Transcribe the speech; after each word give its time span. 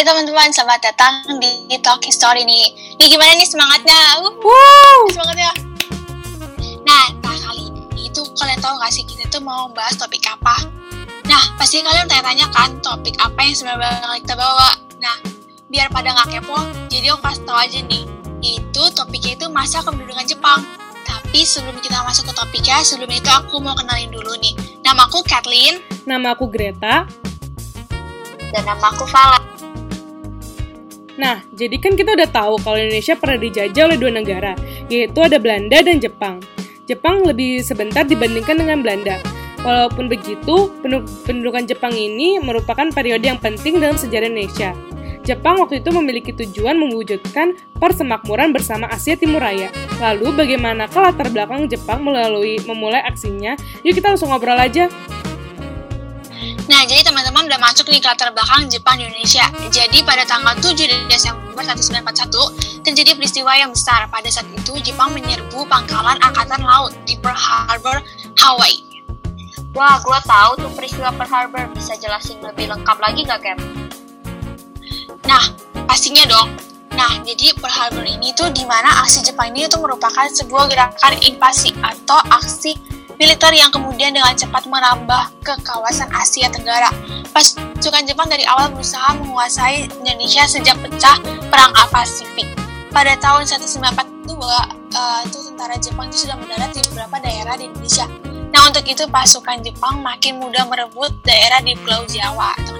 Hai 0.00 0.08
teman-teman, 0.08 0.48
selamat 0.48 0.80
datang 0.80 1.12
di 1.68 1.76
Talk 1.84 2.00
History 2.00 2.40
nih. 2.48 2.96
Nih 2.96 3.08
gimana 3.12 3.36
nih 3.36 3.44
semangatnya? 3.44 4.24
Uh, 4.24 4.32
Wow. 4.40 5.12
semangatnya. 5.12 5.52
Nah, 6.88 7.12
nah 7.20 7.36
kali 7.36 7.68
ini 7.68 8.08
tuh 8.08 8.24
kalian 8.32 8.56
tahu 8.64 8.80
gak 8.80 8.96
sih 8.96 9.04
kita 9.04 9.28
tuh 9.28 9.44
mau 9.44 9.68
bahas 9.76 10.00
topik 10.00 10.24
apa? 10.24 10.72
Nah, 11.28 11.52
pasti 11.60 11.84
kalian 11.84 12.08
tanya-tanya 12.08 12.48
kan 12.48 12.80
topik 12.80 13.12
apa 13.20 13.44
yang 13.44 13.52
sebenarnya 13.52 14.24
kita 14.24 14.40
bawa. 14.40 14.72
Nah, 15.04 15.20
biar 15.68 15.92
pada 15.92 16.16
nggak 16.16 16.32
kepo, 16.32 16.56
jadi 16.88 17.12
aku 17.12 17.20
kasih 17.20 17.44
tau 17.44 17.60
aja 17.60 17.80
nih. 17.84 18.08
Itu 18.40 18.82
topiknya 18.96 19.36
itu 19.36 19.52
masa 19.52 19.84
kependudukan 19.84 20.24
Jepang. 20.24 20.64
Tapi 21.04 21.44
sebelum 21.44 21.76
kita 21.84 22.00
masuk 22.08 22.24
ke 22.24 22.32
topiknya, 22.40 22.80
sebelum 22.80 23.12
itu 23.12 23.28
aku 23.28 23.60
mau 23.60 23.76
kenalin 23.76 24.08
dulu 24.08 24.32
nih. 24.40 24.56
Nama 24.80 25.04
aku 25.04 25.20
Kathleen. 25.28 25.84
Nama 26.08 26.32
aku 26.32 26.48
Greta. 26.48 27.04
Dan 28.48 28.64
nama 28.64 28.96
aku 28.96 29.04
Vala. 29.04 29.49
Nah, 31.20 31.44
jadi 31.52 31.76
kan 31.76 32.00
kita 32.00 32.16
udah 32.16 32.28
tahu 32.32 32.56
kalau 32.64 32.80
Indonesia 32.80 33.12
pernah 33.12 33.36
dijajah 33.36 33.92
oleh 33.92 33.98
dua 34.00 34.08
negara, 34.08 34.56
yaitu 34.88 35.20
ada 35.20 35.36
Belanda 35.36 35.84
dan 35.84 36.00
Jepang. 36.00 36.40
Jepang 36.88 37.20
lebih 37.28 37.60
sebentar 37.60 38.08
dibandingkan 38.08 38.56
dengan 38.56 38.80
Belanda. 38.80 39.20
Walaupun 39.60 40.08
begitu, 40.08 40.72
pendu- 40.80 41.04
pendudukan 41.28 41.68
Jepang 41.68 41.92
ini 41.92 42.40
merupakan 42.40 42.88
periode 42.88 43.28
yang 43.28 43.36
penting 43.36 43.76
dalam 43.76 44.00
sejarah 44.00 44.32
Indonesia. 44.32 44.72
Jepang 45.20 45.60
waktu 45.60 45.84
itu 45.84 45.92
memiliki 45.92 46.32
tujuan 46.32 46.80
mewujudkan 46.80 47.52
persemakmuran 47.76 48.56
bersama 48.56 48.88
Asia 48.88 49.20
Timur 49.20 49.44
Raya. 49.44 49.68
Lalu 50.00 50.32
bagaimanakah 50.32 51.12
latar 51.12 51.28
belakang 51.28 51.68
Jepang 51.68 52.00
melalui 52.00 52.56
memulai 52.64 53.04
aksinya? 53.04 53.52
Yuk 53.84 54.00
kita 54.00 54.16
langsung 54.16 54.32
ngobrol 54.32 54.56
aja. 54.56 54.88
Nah, 56.68 56.84
jadi 56.84 57.00
teman-teman 57.00 57.48
udah 57.48 57.60
masuk 57.62 57.88
nih 57.88 58.02
ke 58.02 58.08
latar 58.10 58.28
belakang 58.34 58.68
Jepang 58.68 59.00
Indonesia. 59.00 59.46
Jadi 59.72 60.04
pada 60.04 60.26
tanggal 60.28 60.52
7 60.60 61.08
Desember 61.08 61.62
1941, 61.62 62.84
terjadi 62.84 63.16
peristiwa 63.16 63.52
yang 63.56 63.72
besar. 63.72 64.10
Pada 64.12 64.28
saat 64.28 64.48
itu, 64.52 64.76
Jepang 64.84 65.16
menyerbu 65.16 65.64
pangkalan 65.70 66.20
Angkatan 66.20 66.60
Laut 66.60 66.92
di 67.08 67.16
Pearl 67.16 67.38
Harbor, 67.38 68.04
Hawaii. 68.36 68.84
Wah, 69.70 70.02
gua 70.02 70.18
tahu 70.26 70.66
tuh 70.66 70.70
peristiwa 70.74 71.14
Pearl 71.14 71.30
Harbor. 71.30 71.64
Bisa 71.72 71.94
jelasin 71.96 72.42
lebih 72.42 72.68
lengkap 72.68 72.98
lagi 72.98 73.22
nggak, 73.24 73.40
Kem? 73.40 73.58
Nah, 75.24 75.44
pastinya 75.86 76.26
dong. 76.26 76.52
Nah, 76.90 77.22
jadi 77.22 77.54
Pearl 77.54 77.70
Harbor 77.70 78.04
ini 78.04 78.34
tuh 78.34 78.50
di 78.50 78.66
mana 78.66 79.06
aksi 79.06 79.22
Jepang 79.22 79.54
ini 79.54 79.70
tuh 79.70 79.78
merupakan 79.78 80.26
sebuah 80.26 80.66
gerakan 80.66 81.14
invasi 81.22 81.70
atau 81.78 82.18
aksi 82.34 82.89
militer 83.20 83.52
yang 83.52 83.68
kemudian 83.68 84.16
dengan 84.16 84.32
cepat 84.32 84.64
merambah 84.64 85.28
ke 85.44 85.52
kawasan 85.60 86.08
Asia 86.08 86.48
Tenggara. 86.48 86.88
Pasukan 87.36 88.08
Jepang 88.08 88.32
dari 88.32 88.48
awal 88.48 88.72
berusaha 88.72 89.12
menguasai 89.20 89.92
Indonesia 89.92 90.48
sejak 90.48 90.80
pecah 90.80 91.20
Perang 91.52 91.76
Pasifik. 91.92 92.48
Pada 92.88 93.12
tahun 93.20 93.44
1942, 93.44 94.64
eh, 94.96 95.20
itu 95.28 95.38
tentara 95.52 95.76
Jepang 95.76 96.08
itu 96.08 96.24
sudah 96.24 96.40
mendarat 96.40 96.72
di 96.72 96.80
beberapa 96.88 97.20
daerah 97.20 97.54
di 97.60 97.68
Indonesia. 97.68 98.08
Nah, 98.50 98.72
untuk 98.72 98.88
itu 98.88 99.04
pasukan 99.04 99.60
Jepang 99.60 100.00
makin 100.00 100.40
mudah 100.40 100.64
merebut 100.64 101.12
daerah 101.20 101.60
di 101.60 101.76
Pulau 101.76 102.02
Jawa, 102.08 102.56
teman-teman. 102.56 102.79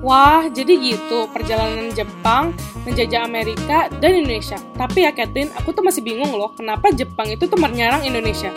Wah, 0.00 0.48
jadi 0.48 0.80
gitu 0.80 1.28
perjalanan 1.28 1.92
Jepang 1.92 2.56
menjajah 2.88 3.20
Amerika 3.20 3.92
dan 4.00 4.16
Indonesia. 4.16 4.56
Tapi 4.72 5.04
ya 5.04 5.12
Kathleen, 5.12 5.52
aku 5.52 5.76
tuh 5.76 5.84
masih 5.84 6.00
bingung 6.00 6.32
loh, 6.32 6.56
kenapa 6.56 6.88
Jepang 6.88 7.28
itu 7.28 7.44
tuh 7.44 7.60
menyerang 7.60 8.00
Indonesia? 8.00 8.48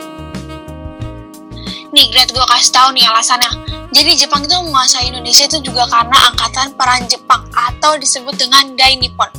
Nih, 1.91 2.09
Gret, 2.09 2.31
gue 2.31 2.45
kasih 2.47 2.71
tahu 2.71 2.95
nih 2.95 3.05
alasannya. 3.05 3.51
Jadi 3.93 4.25
Jepang 4.25 4.41
itu 4.47 4.55
menguasai 4.55 5.11
Indonesia 5.11 5.45
itu 5.45 5.61
juga 5.61 5.85
karena 5.85 6.33
Angkatan 6.33 6.73
Perang 6.73 7.05
Jepang 7.05 7.45
atau 7.53 7.93
disebut 7.99 8.33
dengan 8.39 8.73
Dai 8.73 8.97
Nippon 8.97 9.29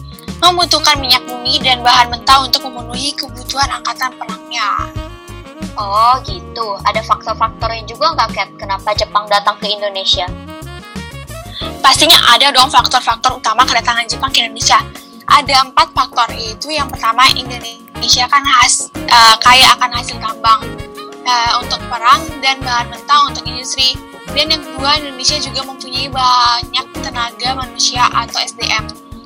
membutuhkan 0.45 1.01
minyak 1.01 1.25
bumi 1.25 1.57
dan 1.65 1.81
bahan 1.81 2.13
mentah 2.13 2.45
untuk 2.45 2.69
memenuhi 2.69 3.17
kebutuhan 3.17 3.81
angkatan 3.81 4.13
perangnya. 4.21 4.93
Oh, 5.75 6.21
gitu. 6.23 6.79
Ada 6.87 7.03
faktor-faktornya 7.03 7.83
juga 7.89 8.15
nggak, 8.15 8.29
Kat? 8.37 8.49
Kenapa 8.61 8.95
Jepang 8.95 9.27
datang 9.27 9.59
ke 9.59 9.73
Indonesia? 9.73 10.29
Pastinya 11.85 12.17
ada 12.33 12.51
dong 12.51 12.73
faktor-faktor 12.73 13.39
utama 13.39 13.63
kedatangan 13.69 14.09
Jepang 14.09 14.33
ke 14.33 14.45
Indonesia. 14.45 14.81
Ada 15.25 15.65
empat 15.69 15.97
faktor, 15.97 16.29
yaitu 16.37 16.69
yang 16.69 16.89
pertama 16.89 17.25
Indonesia 17.33 18.25
kan 18.29 18.45
khas 18.45 18.93
eh, 18.93 19.37
kaya 19.41 19.73
akan 19.73 19.91
hasil 19.97 20.17
tambang 20.21 20.61
eh, 21.25 21.53
untuk 21.61 21.81
perang 21.89 22.21
dan 22.45 22.61
bahan 22.61 22.93
mentah 22.93 23.21
untuk 23.29 23.45
industri. 23.49 23.97
Dan 24.33 24.51
yang 24.51 24.63
kedua 24.65 24.99
Indonesia 25.01 25.39
juga 25.41 25.61
mempunyai 25.65 26.09
banyak 26.11 26.87
tenaga 27.01 27.49
manusia 27.57 28.05
atau 28.13 28.41
SDM. 28.41 28.85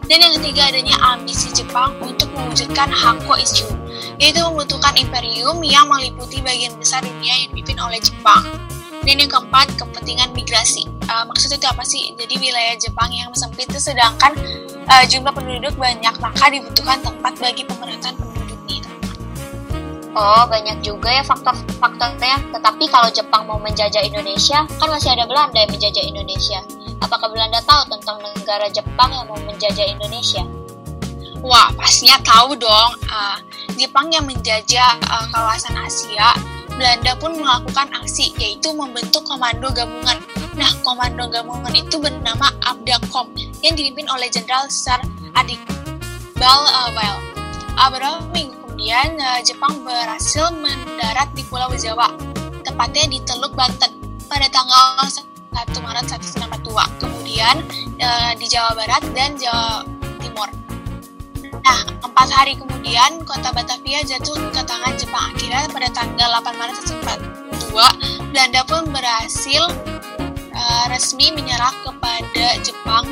Dan 0.08 0.24
yang 0.24 0.32
ketiga 0.40 0.72
adanya 0.72 0.96
ambisi 1.04 1.52
Jepang 1.52 1.92
untuk 2.00 2.32
mewujudkan 2.32 2.88
Hanko 2.88 3.36
Issue, 3.36 3.68
yaitu 4.16 4.40
membutuhkan 4.40 4.96
imperium 4.96 5.60
yang 5.60 5.84
meliputi 5.84 6.40
bagian 6.40 6.72
besar 6.80 7.04
dunia 7.04 7.44
yang 7.44 7.52
dipimpin 7.52 7.76
oleh 7.76 8.00
Jepang. 8.00 8.40
Dan 9.08 9.24
yang 9.24 9.32
keempat, 9.32 9.72
kepentingan 9.80 10.36
migrasi. 10.36 10.84
Uh, 11.08 11.24
maksudnya 11.24 11.56
itu 11.56 11.64
apa 11.64 11.80
sih? 11.80 12.12
Jadi 12.12 12.36
wilayah 12.44 12.76
Jepang 12.76 13.08
yang 13.08 13.32
sempit 13.32 13.64
itu 13.64 13.80
sedangkan 13.80 14.36
uh, 14.84 15.04
jumlah 15.08 15.32
penduduk 15.32 15.72
banyak, 15.80 16.12
maka 16.20 16.52
dibutuhkan 16.52 17.00
tempat 17.00 17.32
bagi 17.40 17.64
pemerataan 17.64 18.20
penduduk 18.20 18.60
nih. 18.68 18.84
teman-teman. 18.84 20.12
Oh, 20.12 20.44
banyak 20.44 20.84
juga 20.84 21.08
ya 21.08 21.24
faktor-faktornya. 21.24 22.52
Tetapi 22.52 22.84
kalau 22.92 23.08
Jepang 23.08 23.48
mau 23.48 23.56
menjajah 23.56 24.04
Indonesia, 24.04 24.68
kan 24.76 24.88
masih 24.92 25.16
ada 25.16 25.24
Belanda 25.24 25.56
yang 25.56 25.72
menjajah 25.72 26.04
Indonesia. 26.04 26.60
Apakah 27.00 27.32
Belanda 27.32 27.64
tahu 27.64 27.88
tentang 27.88 28.20
negara 28.20 28.68
Jepang 28.68 29.08
yang 29.08 29.24
mau 29.24 29.40
menjajah 29.40 29.88
Indonesia? 29.88 30.44
Wah, 31.40 31.72
pastinya 31.72 32.20
tahu 32.20 32.60
dong. 32.60 32.92
Uh, 33.08 33.40
Jepang 33.72 34.12
yang 34.12 34.28
menjajah 34.28 35.00
uh, 35.08 35.24
kawasan 35.32 35.80
Asia, 35.80 36.36
Belanda 36.78 37.12
pun 37.18 37.34
melakukan 37.34 37.90
aksi, 37.90 38.30
yaitu 38.38 38.70
membentuk 38.70 39.26
komando 39.26 39.66
gabungan. 39.74 40.22
Nah, 40.54 40.70
komando 40.86 41.26
gabungan 41.26 41.74
itu 41.74 41.98
bernama 41.98 42.54
Abdakom, 42.62 43.34
yang 43.66 43.74
dipimpin 43.74 44.06
oleh 44.14 44.30
Jenderal 44.30 44.70
Sir 44.70 44.96
Adibal 45.34 46.60
uh, 46.70 46.94
Weil. 46.94 47.18
Uh, 47.74 47.90
beberapa 47.90 48.22
minggu 48.30 48.54
kemudian, 48.62 49.18
uh, 49.18 49.42
Jepang 49.42 49.82
berhasil 49.82 50.54
mendarat 50.54 51.26
di 51.34 51.42
Pulau 51.50 51.74
Jawa, 51.74 52.14
tepatnya 52.62 53.10
di 53.10 53.18
Teluk 53.26 53.58
Banten, 53.58 53.98
pada 54.30 54.46
tanggal 54.46 55.02
1 55.50 55.82
Maret 55.82 56.06
1942. 56.06 57.02
Kemudian 57.02 57.56
uh, 57.98 58.32
di 58.38 58.46
Jawa 58.46 58.78
Barat 58.78 59.02
dan 59.18 59.34
Jawa 59.34 59.82
Timur. 60.22 60.67
Nah, 61.68 61.84
empat 62.00 62.32
hari 62.32 62.56
kemudian, 62.56 63.20
kota 63.28 63.52
Batavia 63.52 64.00
jatuh 64.00 64.40
ke 64.56 64.64
tangan 64.64 64.96
Jepang. 64.96 65.36
Akhirnya 65.36 65.68
pada 65.68 65.92
tanggal 65.92 66.40
8 66.40 66.56
Maret 66.56 66.80
1942, 66.80 68.32
Belanda 68.32 68.64
pun 68.64 68.88
berhasil 68.88 69.68
uh, 70.56 70.84
resmi 70.88 71.28
menyerah 71.28 71.76
kepada 71.84 72.56
Jepang 72.64 73.04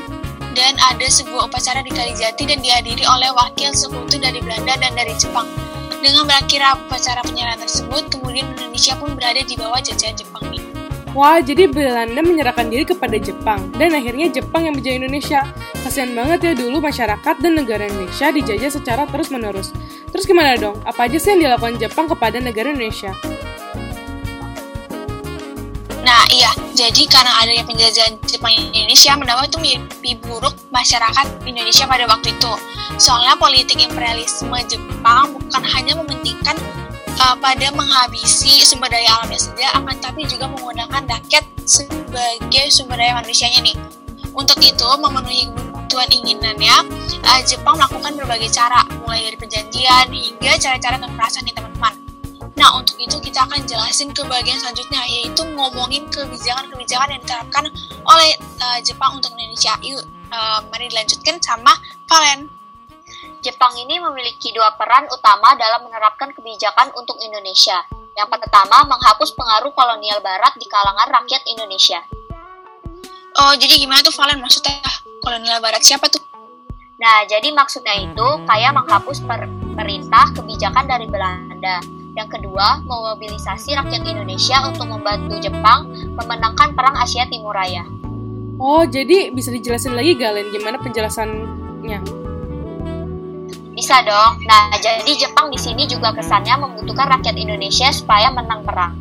dan 0.57 0.73
ada 0.89 1.05
sebuah 1.05 1.53
upacara 1.53 1.85
di 1.85 1.93
Kalijati 1.93 2.49
dan 2.49 2.65
dihadiri 2.65 3.05
oleh 3.05 3.29
wakil 3.37 3.77
sekutu 3.77 4.17
dari 4.17 4.41
Belanda 4.41 4.73
dan 4.81 4.97
dari 4.97 5.13
Jepang. 5.21 5.45
Dengan 6.01 6.25
berakhir 6.25 6.65
upacara 6.89 7.21
penyerahan 7.29 7.61
tersebut, 7.61 8.09
kemudian 8.09 8.49
Indonesia 8.57 8.97
pun 8.97 9.13
berada 9.13 9.45
di 9.45 9.53
bawah 9.53 9.85
jajahan 9.85 10.17
Jepang 10.17 10.49
nih. 10.49 10.86
Wah, 11.17 11.41
jadi 11.41 11.65
Belanda 11.65 12.21
menyerahkan 12.21 12.69
diri 12.69 12.85
kepada 12.85 13.17
Jepang, 13.17 13.73
dan 13.81 13.97
akhirnya 13.97 14.29
Jepang 14.29 14.69
yang 14.69 14.77
menjajah 14.77 15.01
Indonesia. 15.01 15.41
Kasian 15.81 16.13
banget 16.13 16.45
ya 16.45 16.53
dulu 16.53 16.85
masyarakat 16.85 17.41
dan 17.41 17.57
negara 17.57 17.89
Indonesia 17.89 18.29
dijajah 18.29 18.69
secara 18.69 19.09
terus-menerus. 19.09 19.73
Terus 20.13 20.29
gimana 20.29 20.61
dong? 20.61 20.77
Apa 20.85 21.09
aja 21.09 21.17
sih 21.17 21.33
yang 21.33 21.41
dilakukan 21.41 21.81
Jepang 21.81 22.05
kepada 22.05 22.37
negara 22.37 22.69
Indonesia? 22.69 23.17
Nah 26.05 26.23
iya, 26.29 26.53
jadi 26.77 27.09
karena 27.09 27.33
adanya 27.41 27.65
penjajahan 27.65 28.21
Jepang 28.29 28.53
Indonesia 28.53 29.17
mendapat 29.17 29.49
itu 29.49 29.59
mimpi 29.65 30.21
buruk 30.21 30.53
masyarakat 30.69 31.49
Indonesia 31.49 31.89
pada 31.89 32.05
waktu 32.13 32.37
itu. 32.37 32.53
Soalnya 33.01 33.41
politik 33.41 33.81
imperialisme 33.81 34.53
Jepang 34.69 35.33
bukan 35.33 35.65
hanya 35.65 35.97
mementingkan 35.97 36.61
uh, 37.21 37.37
pada 37.37 37.69
menghabisi 37.73 38.65
sumber 38.65 38.93
daya 38.93 39.09
alamnya 39.21 39.41
saja, 39.41 39.69
akan 39.81 39.97
tapi 40.01 40.25
juga 40.29 40.49
menggunakan 40.51 41.03
rakyat 41.07 41.45
sebagai 41.65 42.67
sumber 42.71 43.01
daya 43.01 43.19
manusianya 43.19 43.61
nih. 43.65 43.77
Untuk 44.37 44.61
itu, 44.61 44.89
memenuhi 45.01 45.49
kebutuhan 45.49 46.09
inginannya, 46.13 46.77
uh, 47.25 47.41
Jepang 47.45 47.81
melakukan 47.81 48.13
berbagai 48.21 48.53
cara, 48.53 48.85
mulai 49.01 49.33
dari 49.33 49.37
perjanjian 49.41 50.13
hingga 50.13 50.53
cara-cara 50.61 50.97
kekerasan 51.01 51.43
nih 51.49 51.55
teman-teman. 51.57 51.95
Nah, 52.57 52.73
untuk 52.81 52.97
itu 52.97 53.21
kita 53.21 53.45
akan 53.45 53.69
jelasin 53.69 54.17
ke 54.17 54.25
bagian 54.25 54.57
selanjutnya, 54.57 55.05
yaitu 55.05 55.45
ngomongin 55.57 56.09
kebijakan-kebijakan 56.09 57.17
yang 57.17 57.21
diterapkan 57.21 57.65
oleh 58.05 58.31
uh, 58.65 58.81
Jepang 58.81 59.17
untuk 59.21 59.33
Indonesia. 59.37 59.77
Yuk, 59.85 60.01
uh, 60.33 60.65
mari 60.73 60.89
dilanjutkan 60.89 61.37
sama 61.41 61.77
Valen. 62.09 62.56
Jepang 63.45 63.73
ini 63.77 64.01
memiliki 64.01 64.51
dua 64.51 64.73
peran 64.75 65.05
utama 65.13 65.53
dalam 65.55 65.85
menerapkan 65.85 66.33
kebijakan 66.33 66.93
untuk 66.97 67.21
Indonesia. 67.21 67.85
Yang 68.17 68.33
pertama, 68.33 68.89
menghapus 68.89 69.37
pengaruh 69.37 69.77
kolonial 69.77 70.25
barat 70.25 70.57
di 70.57 70.65
kalangan 70.65 71.21
rakyat 71.21 71.45
Indonesia. 71.45 72.01
Oh, 73.37 73.53
jadi 73.53 73.77
gimana 73.77 74.01
tuh 74.01 74.17
Valen 74.17 74.41
maksudnya 74.41 74.81
kolonial 75.21 75.61
barat 75.61 75.85
siapa 75.85 76.09
tuh? 76.09 76.25
Nah, 76.97 77.29
jadi 77.29 77.53
maksudnya 77.53 77.93
itu 77.93 78.29
kayak 78.49 78.73
menghapus 78.73 79.21
per 79.21 79.45
perintah 79.77 80.33
kebijakan 80.33 80.89
dari 80.89 81.05
Belanda. 81.05 81.85
Yang 82.17 82.41
kedua, 82.41 82.81
memobilisasi 82.89 83.77
rakyat 83.77 84.01
Indonesia 84.09 84.65
untuk 84.65 84.89
membantu 84.89 85.37
Jepang 85.37 85.93
memenangkan 86.17 86.73
Perang 86.73 86.97
Asia 86.97 87.29
Timur 87.29 87.53
Raya. 87.53 87.85
Oh, 88.57 88.89
jadi 88.89 89.29
bisa 89.29 89.53
dijelasin 89.53 89.93
lagi 89.93 90.17
Galen 90.17 90.49
gimana 90.49 90.81
penjelasannya? 90.81 92.26
Bisa 93.77 94.01
dong. 94.01 94.41
Nah, 94.49 94.73
jadi 94.81 95.13
Jepang 95.21 95.53
di 95.53 95.61
sini 95.61 95.85
juga 95.85 96.09
kesannya 96.17 96.57
membutuhkan 96.65 97.13
rakyat 97.13 97.37
Indonesia 97.37 97.93
supaya 97.93 98.33
menang 98.33 98.65
perang. 98.65 98.97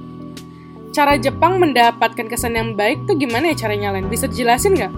Cara 0.92 1.16
Jepang 1.16 1.64
mendapatkan 1.64 2.28
kesan 2.28 2.60
yang 2.60 2.76
baik 2.76 3.08
tuh 3.08 3.16
gimana 3.16 3.56
ya 3.56 3.56
caranya, 3.56 3.96
Len? 3.96 4.12
Bisa 4.12 4.28
dijelasin 4.28 4.76
nggak? 4.76 4.94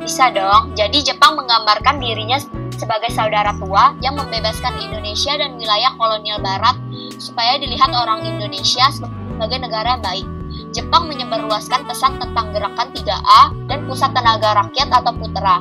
Bisa 0.00 0.32
dong. 0.32 0.72
Jadi 0.72 1.04
Jepang 1.04 1.36
menggambarkan 1.36 2.00
dirinya 2.00 2.40
sebagai 2.72 3.12
saudara 3.12 3.52
tua 3.60 3.92
yang 4.00 4.16
membebaskan 4.16 4.80
Indonesia 4.80 5.36
dan 5.36 5.60
wilayah 5.60 5.92
kolonial 6.00 6.40
barat 6.40 6.80
supaya 7.20 7.60
dilihat 7.60 7.92
orang 7.92 8.24
Indonesia 8.24 8.88
sebagai 8.88 9.60
negara 9.60 10.00
yang 10.00 10.02
baik. 10.02 10.26
Jepang 10.72 11.04
menyebarluaskan 11.04 11.84
pesan 11.84 12.16
tentang 12.16 12.48
gerakan 12.56 12.88
3A 12.96 13.52
dan 13.68 13.84
pusat 13.84 14.16
tenaga 14.16 14.56
rakyat 14.56 14.88
atau 14.88 15.12
putra. 15.12 15.60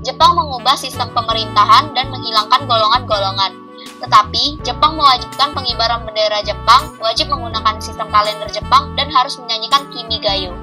Jepang 0.00 0.32
mengubah 0.32 0.80
sistem 0.80 1.12
pemerintahan 1.12 1.92
dan 1.92 2.08
menghilangkan 2.08 2.64
golongan-golongan. 2.64 3.52
Tetapi, 4.00 4.56
Jepang 4.64 4.96
mewajibkan 4.96 5.52
pengibaran 5.52 6.08
bendera 6.08 6.40
Jepang, 6.40 6.96
wajib 6.96 7.28
menggunakan 7.28 7.76
sistem 7.84 8.08
kalender 8.08 8.48
Jepang, 8.48 8.96
dan 8.96 9.12
harus 9.12 9.36
menyanyikan 9.36 9.84
Kimigayo. 9.92 10.56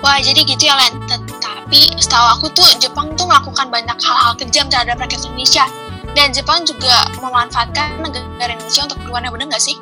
Wah, 0.00 0.16
jadi 0.16 0.48
gitu 0.48 0.64
ya, 0.64 0.80
Len. 0.80 0.96
Tetapi, 1.04 1.92
setahu 2.00 2.26
aku 2.40 2.46
tuh, 2.56 2.64
Jepang 2.80 3.12
tuh 3.20 3.28
melakukan 3.28 3.68
banyak 3.68 3.96
hal-hal 4.00 4.32
kejam 4.40 4.64
terhadap 4.72 4.96
rakyat 4.96 5.28
Indonesia. 5.28 5.68
Dan 6.16 6.32
Jepang 6.32 6.64
juga 6.64 7.04
memanfaatkan 7.20 8.00
negara 8.00 8.56
Indonesia 8.56 8.88
untuk 8.88 9.00
keluarnya, 9.04 9.28
bener 9.28 9.52
nggak 9.52 9.60
sih? 9.60 9.76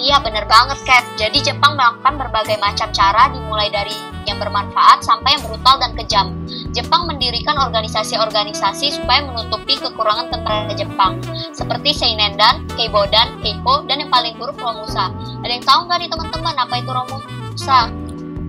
Iya 0.00 0.16
bener 0.24 0.48
banget 0.48 0.80
Kat. 0.88 1.04
Jadi 1.20 1.44
Jepang 1.44 1.76
melakukan 1.76 2.16
berbagai 2.16 2.56
macam 2.56 2.88
cara 2.88 3.28
dimulai 3.28 3.68
dari 3.68 3.92
yang 4.24 4.40
bermanfaat 4.40 5.04
sampai 5.04 5.36
yang 5.36 5.44
brutal 5.44 5.76
dan 5.76 5.92
kejam. 5.92 6.32
Jepang 6.72 7.04
mendirikan 7.04 7.60
organisasi-organisasi 7.60 8.96
supaya 8.96 9.28
menutupi 9.28 9.76
kekurangan 9.76 10.32
tentara 10.32 10.72
Jepang 10.72 11.20
seperti 11.52 11.92
Seinendan, 11.92 12.64
Keibodan, 12.80 13.36
Keiko, 13.44 13.84
dan 13.84 14.00
yang 14.00 14.08
paling 14.08 14.40
buruk 14.40 14.56
Romusa. 14.56 15.12
Ada 15.44 15.52
yang 15.52 15.64
tahu 15.68 15.80
nggak 15.84 15.98
nih 16.00 16.08
teman-teman 16.08 16.54
apa 16.56 16.74
itu 16.80 16.90
Romusa? 16.90 17.80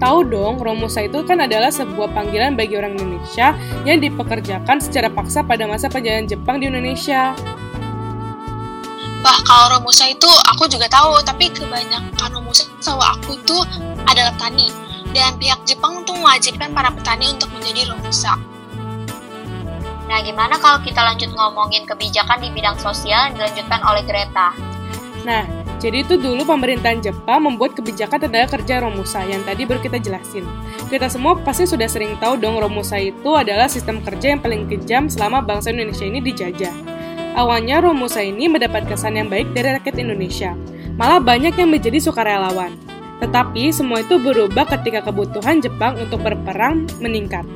Tahu 0.01 0.17
dong, 0.33 0.55
Romusa 0.63 1.05
itu 1.05 1.19
kan 1.27 1.45
adalah 1.45 1.69
sebuah 1.69 2.15
panggilan 2.15 2.57
bagi 2.57 2.73
orang 2.79 2.97
Indonesia 2.97 3.53
yang 3.85 4.01
dipekerjakan 4.01 4.81
secara 4.81 5.11
paksa 5.13 5.45
pada 5.45 5.67
masa 5.69 5.91
penjajahan 5.91 6.25
Jepang 6.25 6.57
di 6.57 6.71
Indonesia. 6.71 7.35
Wah, 9.21 9.37
kalau 9.45 9.77
Romusa 9.77 10.09
itu 10.09 10.25
aku 10.49 10.65
juga 10.65 10.89
tahu, 10.89 11.21
tapi 11.21 11.53
kebanyakan 11.53 12.29
Romusa 12.33 12.65
setahu 12.81 12.97
aku 12.97 13.37
tuh 13.45 13.61
adalah 14.09 14.33
petani. 14.33 14.73
Dan 15.13 15.37
pihak 15.37 15.61
Jepang 15.69 16.01
tuh 16.09 16.17
mewajibkan 16.17 16.73
para 16.73 16.89
petani 16.89 17.29
untuk 17.29 17.53
menjadi 17.53 17.93
Romusa. 17.93 18.33
Nah, 20.09 20.19
gimana 20.25 20.57
kalau 20.57 20.81
kita 20.81 21.05
lanjut 21.05 21.29
ngomongin 21.37 21.85
kebijakan 21.85 22.41
di 22.41 22.49
bidang 22.49 22.75
sosial 22.81 23.29
yang 23.29 23.33
dilanjutkan 23.37 23.79
oleh 23.85 24.01
Greta? 24.03 24.57
Nah, 25.21 25.45
jadi 25.77 26.01
itu 26.01 26.17
dulu 26.17 26.41
pemerintahan 26.41 26.99
Jepang 27.05 27.45
membuat 27.45 27.77
kebijakan 27.77 28.25
tenaga 28.25 28.57
kerja 28.57 28.81
Romusa 28.81 29.21
yang 29.21 29.45
tadi 29.45 29.69
baru 29.69 29.79
kita 29.85 30.01
jelasin. 30.01 30.49
Kita 30.89 31.07
semua 31.07 31.37
pasti 31.37 31.69
sudah 31.69 31.85
sering 31.85 32.17
tahu 32.17 32.41
dong 32.41 32.57
Romusa 32.57 32.97
itu 32.97 33.37
adalah 33.37 33.69
sistem 33.69 34.01
kerja 34.01 34.33
yang 34.33 34.41
paling 34.41 34.65
kejam 34.65 35.05
selama 35.07 35.45
bangsa 35.45 35.69
Indonesia 35.69 36.09
ini 36.09 36.19
dijajah. 36.25 36.90
Awalnya 37.31 37.79
Romusa 37.79 38.19
ini 38.19 38.51
mendapat 38.51 38.91
kesan 38.91 39.15
yang 39.15 39.31
baik 39.31 39.55
dari 39.55 39.71
rakyat 39.79 39.95
Indonesia, 40.03 40.51
malah 40.99 41.23
banyak 41.23 41.55
yang 41.55 41.71
menjadi 41.71 41.95
sukarelawan. 42.03 42.75
Tetapi 43.23 43.71
semua 43.71 44.03
itu 44.03 44.19
berubah 44.19 44.67
ketika 44.67 45.07
kebutuhan 45.07 45.63
Jepang 45.63 45.95
untuk 45.95 46.19
berperang 46.19 46.91
meningkat. 46.99 47.47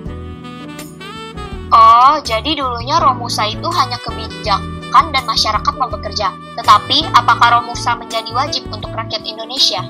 Oh, 1.76 2.16
jadi 2.24 2.56
dulunya 2.56 3.04
Romusa 3.04 3.52
itu 3.52 3.68
hanya 3.68 4.00
kebijakan 4.00 5.12
dan 5.12 5.24
masyarakat 5.28 5.74
mau 5.76 5.92
bekerja. 5.92 6.32
Tetapi, 6.56 7.12
apakah 7.12 7.60
Romusa 7.60 8.00
menjadi 8.00 8.32
wajib 8.32 8.72
untuk 8.72 8.96
rakyat 8.96 9.28
Indonesia? 9.28 9.84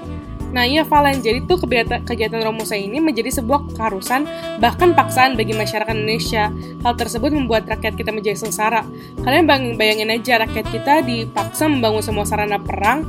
Nah 0.55 0.63
iya 0.63 0.87
Valen, 0.87 1.19
jadi 1.19 1.43
tuh 1.43 1.59
kegiatan, 1.59 2.07
kegiatan 2.07 2.39
Romusa 2.39 2.79
ini 2.79 3.03
menjadi 3.03 3.27
sebuah 3.27 3.75
keharusan, 3.75 4.23
bahkan 4.63 4.95
paksaan 4.95 5.35
bagi 5.35 5.51
masyarakat 5.51 5.91
Indonesia. 5.91 6.47
Hal 6.79 6.95
tersebut 6.95 7.35
membuat 7.35 7.67
rakyat 7.67 7.99
kita 7.99 8.15
menjadi 8.15 8.39
sengsara. 8.39 8.87
Kalian 9.19 9.51
bayangin 9.75 10.15
aja 10.15 10.39
rakyat 10.47 10.71
kita 10.71 11.03
dipaksa 11.03 11.67
membangun 11.67 11.99
semua 11.99 12.23
sarana 12.23 12.55
perang, 12.55 13.03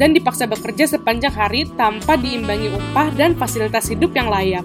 dan 0.00 0.16
dipaksa 0.16 0.48
bekerja 0.48 0.88
sepanjang 0.96 1.36
hari 1.36 1.68
tanpa 1.76 2.16
diimbangi 2.16 2.72
upah 2.72 3.12
dan 3.12 3.36
fasilitas 3.36 3.92
hidup 3.92 4.16
yang 4.16 4.32
layak. 4.32 4.64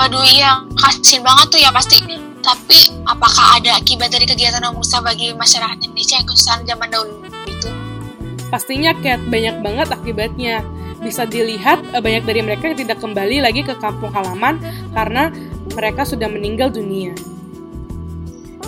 Waduh 0.00 0.24
iya, 0.24 0.64
kasian 0.80 1.20
banget 1.20 1.46
tuh 1.52 1.60
ya 1.60 1.68
pasti. 1.76 2.00
Tapi, 2.40 3.04
apakah 3.04 3.60
ada 3.60 3.76
akibat 3.76 4.08
dari 4.08 4.24
kegiatan 4.24 4.64
Romusa 4.64 5.04
bagi 5.04 5.36
masyarakat 5.36 5.76
Indonesia 5.84 6.16
yang 6.16 6.24
kesusahan 6.24 6.64
zaman 6.64 6.88
dahulu? 6.88 7.29
Pastinya 8.50 8.90
Kat, 8.98 9.22
banyak 9.30 9.62
banget 9.62 9.88
akibatnya. 9.94 10.66
Bisa 11.00 11.24
dilihat 11.24 11.80
eh, 11.94 12.02
banyak 12.02 12.28
dari 12.28 12.44
mereka 12.44 12.68
yang 12.68 12.78
tidak 12.82 12.98
kembali 13.00 13.40
lagi 13.40 13.64
ke 13.64 13.72
kampung 13.78 14.12
halaman 14.12 14.60
karena 14.92 15.32
mereka 15.72 16.04
sudah 16.04 16.28
meninggal 16.28 16.68
dunia. 16.68 17.14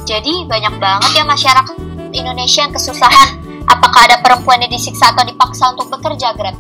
Jadi 0.06 0.46
banyak 0.48 0.74
banget 0.78 1.10
ya 1.18 1.24
masyarakat 1.26 1.76
Indonesia 2.14 2.60
yang 2.64 2.72
kesusahan. 2.72 3.28
Apakah 3.66 4.10
ada 4.10 4.16
perempuan 4.22 4.62
yang 4.62 4.72
disiksa 4.72 5.14
atau 5.14 5.22
dipaksa 5.22 5.74
untuk 5.74 5.92
bekerja, 5.92 6.34
Grab? 6.34 6.56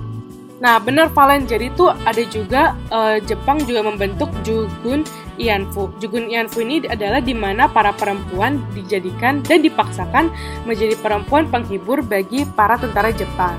Nah, 0.62 0.78
benar 0.78 1.10
Valen. 1.10 1.42
Jadi 1.50 1.74
tuh 1.74 1.90
ada 1.90 2.22
juga 2.30 2.78
uh, 2.94 3.18
Jepang 3.18 3.58
juga 3.66 3.82
membentuk 3.82 4.30
Jugun 4.46 5.02
Ianfu. 5.42 5.90
Jugun 5.98 6.30
Ianfu 6.30 6.62
ini 6.62 6.86
adalah 6.86 7.18
di 7.18 7.34
mana 7.34 7.66
para 7.66 7.90
perempuan 7.90 8.62
dijadikan 8.70 9.42
dan 9.42 9.66
dipaksakan 9.66 10.30
menjadi 10.62 10.94
perempuan 11.02 11.50
penghibur 11.50 12.00
bagi 12.06 12.46
para 12.54 12.78
tentara 12.78 13.10
Jepang. 13.10 13.58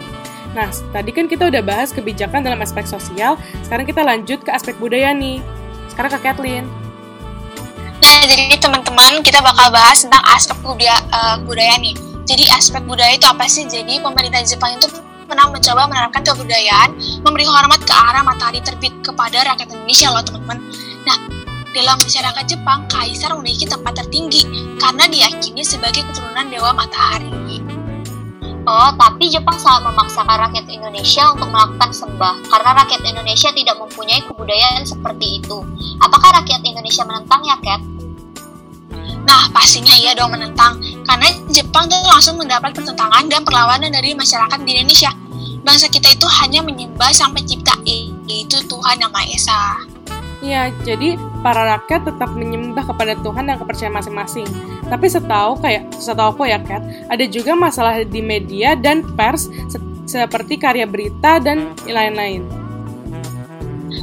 Nah, 0.56 0.69
tadi 0.94 1.12
kan 1.12 1.27
kita 1.27 1.50
udah 1.50 1.59
bahas 1.65 1.91
kebijakan 1.91 2.45
dalam 2.45 2.62
aspek 2.62 2.85
sosial, 2.85 3.35
sekarang 3.65 3.83
kita 3.89 4.06
lanjut 4.06 4.39
ke 4.45 4.53
aspek 4.53 4.77
budaya 4.80 5.12
nih. 5.12 5.41
Sekarang 5.91 6.13
ke 6.13 6.19
Kathleen. 6.24 6.65
Nah, 7.99 8.21
jadi 8.30 8.56
teman-teman 8.61 9.19
kita 9.25 9.42
bakal 9.42 9.73
bahas 9.73 10.06
tentang 10.06 10.21
aspek 10.30 10.56
budaya, 10.61 10.95
uh, 11.11 11.35
budaya 11.42 11.75
nih. 11.81 11.97
Jadi 12.23 12.47
aspek 12.54 12.85
budaya 12.87 13.18
itu 13.18 13.28
apa 13.28 13.49
sih? 13.49 13.68
Jadi 13.68 13.99
pemerintah 13.99 14.45
Jepang 14.45 14.78
itu 14.78 14.87
pernah 15.25 15.49
mencoba 15.49 15.90
menerapkan 15.90 16.21
kebudayaan 16.21 16.90
memberi 17.25 17.47
hormat 17.49 17.81
ke 17.81 17.94
arah 17.95 18.21
matahari 18.21 18.61
terbit 18.61 18.94
kepada 19.02 19.42
rakyat 19.42 19.68
Indonesia 19.73 20.07
loh 20.13 20.21
teman-teman. 20.21 20.57
Nah, 21.09 21.18
dalam 21.73 21.97
masyarakat 21.97 22.45
Jepang, 22.45 22.85
kaisar 22.85 23.33
memiliki 23.33 23.65
tempat 23.65 23.97
tertinggi 23.97 24.45
karena 24.77 25.09
diyakini 25.09 25.65
sebagai 25.65 26.06
keturunan 26.06 26.45
dewa 26.47 26.69
matahari. 26.71 27.33
Oh, 28.63 28.95
tapi 28.95 29.27
Jepang 29.27 29.59
sangat 29.59 29.92
memaksakan 29.92 30.39
rakyat 30.47 30.71
Indonesia 30.71 31.35
untuk 31.35 31.51
melakukan 31.51 31.92
sembah 31.92 32.47
karena 32.47 32.71
rakyat 32.80 33.01
Indonesia 33.03 33.51
tidak 33.51 33.75
mempunyai 33.75 34.23
kebudayaan 34.23 34.87
seperti 34.87 35.44
itu. 35.44 35.59
Apakah 35.99 36.39
rakyat 36.39 36.63
Indonesia 36.63 37.03
menentang 37.03 37.44
ya, 37.44 37.59
Kat? 37.59 37.81
Nah, 39.27 39.51
pastinya 39.51 39.92
iya 39.99 40.15
dong 40.15 40.31
menentang, 40.31 40.80
karena 41.03 41.27
Jepang 41.51 41.92
tuh 41.92 41.99
langsung 42.07 42.39
mendapat 42.39 42.71
pertentangan 42.71 43.27
dan 43.27 43.44
perlawanan 43.44 43.92
dari 43.92 44.15
masyarakat 44.15 44.59
di 44.63 44.71
Indonesia. 44.80 45.11
Bangsa 45.63 45.87
kita 45.92 46.11
itu 46.11 46.27
hanya 46.44 46.63
menyembah 46.63 47.11
sang 47.11 47.35
pencipta, 47.35 47.75
yaitu 47.83 48.63
Tuhan 48.63 48.95
Yang 48.99 49.11
Maha 49.11 49.27
Esa. 49.31 49.93
Iya, 50.44 50.76
jadi 50.83 51.16
para 51.40 51.64
rakyat 51.80 52.04
tetap 52.04 52.35
menyembah 52.35 52.83
kepada 52.83 53.16
Tuhan 53.23 53.47
dan 53.47 53.56
kepercayaan 53.56 53.95
masing-masing. 53.95 54.44
Tapi 54.92 55.06
setahu 55.07 55.56
kayak 55.64 55.88
setahu 55.95 56.35
aku 56.35 56.44
ya, 56.52 56.59
Kat, 56.59 56.83
ada 57.07 57.23
juga 57.31 57.56
masalah 57.56 58.04
di 58.04 58.19
media 58.19 58.76
dan 58.76 59.07
pers 59.16 59.47
se 59.71 59.80
seperti 60.04 60.59
karya 60.59 60.83
berita 60.83 61.40
dan 61.40 61.71
lain-lain. 61.88 62.44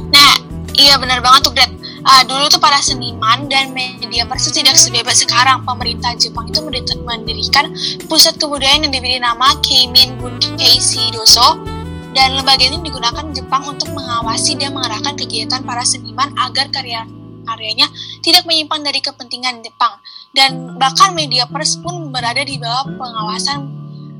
Nah, 0.09 0.33
iya 0.73 0.97
benar 0.97 1.21
banget 1.21 1.45
tuh, 1.45 1.53
Gret 1.53 1.71
uh, 2.05 2.23
dulu 2.25 2.49
tuh 2.49 2.57
para 2.57 2.81
seniman 2.81 3.45
dan 3.45 3.69
media 3.73 4.25
pers 4.25 4.49
tidak 4.49 4.77
sebebas 4.77 5.21
sekarang. 5.21 5.61
Pemerintah 5.61 6.17
Jepang 6.17 6.49
itu 6.49 6.61
mendirikan 7.05 7.69
pusat 8.09 8.41
kebudayaan 8.41 8.89
yang 8.89 8.93
diberi 8.93 9.21
nama 9.21 9.53
Keimin 9.61 10.17
Bunkeisi 10.17 11.13
Doso 11.13 11.70
dan 12.11 12.35
lembaga 12.35 12.63
ini 12.67 12.83
digunakan 12.83 13.25
Jepang 13.31 13.63
untuk 13.67 13.89
mengawasi 13.95 14.59
dan 14.59 14.75
mengarahkan 14.75 15.15
kegiatan 15.15 15.63
para 15.63 15.83
seniman 15.87 16.31
agar 16.35 16.67
karya 16.71 17.07
karyanya 17.41 17.89
tidak 18.21 18.45
menyimpang 18.45 18.85
dari 18.85 19.01
kepentingan 19.01 19.65
Jepang 19.65 19.97
dan 20.35 20.77
bahkan 20.77 21.11
media 21.17 21.49
pers 21.49 21.79
pun 21.79 22.13
berada 22.13 22.43
di 22.45 22.61
bawah 22.61 22.85
pengawasan 22.85 23.59